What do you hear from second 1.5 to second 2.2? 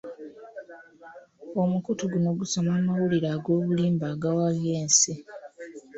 Omukutu